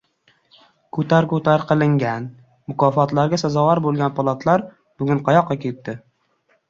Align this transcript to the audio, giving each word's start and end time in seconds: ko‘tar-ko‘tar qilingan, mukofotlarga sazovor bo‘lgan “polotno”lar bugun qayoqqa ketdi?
ko‘tar-ko‘tar 0.97 1.65
qilingan, 1.71 2.25
mukofotlarga 2.73 3.41
sazovor 3.45 3.83
bo‘lgan 3.87 4.17
“polotno”lar 4.21 4.65
bugun 5.03 5.23
qayoqqa 5.29 5.59
ketdi? 5.67 5.97